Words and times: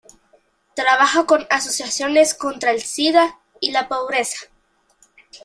Trabaja 0.73 1.27
con 1.27 1.45
asociaciones 1.51 2.33
contra 2.33 2.71
el 2.71 2.81
sida 2.81 3.39
y 3.59 3.69
la 3.71 3.87
pobreza. 3.87 4.47